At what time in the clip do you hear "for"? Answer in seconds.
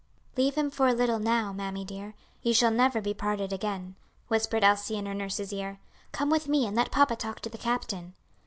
0.71-0.87